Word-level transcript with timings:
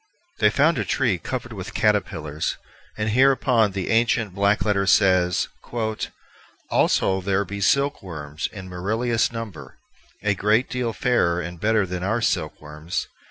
They 0.39 0.49
found 0.49 0.79
a 0.79 0.83
tree 0.83 1.19
covered 1.19 1.53
with 1.53 1.75
caterpillars, 1.75 2.57
and 2.97 3.11
hereupon 3.11 3.73
the 3.73 3.91
ancient 3.91 4.33
black 4.33 4.65
letter 4.65 4.87
says: 4.87 5.47
"Also 6.71 7.21
there 7.21 7.45
be 7.45 7.61
Silke 7.61 8.01
wormes 8.01 8.47
in 8.51 8.67
meruielous 8.67 9.31
number, 9.31 9.77
a 10.23 10.33
great 10.33 10.71
deale 10.71 10.93
fairer 10.93 11.39
and 11.39 11.59
better 11.61 11.85
then 11.85 12.01
be 12.01 12.07
our 12.07 12.19
silk 12.19 12.59
wormes. 12.59 13.09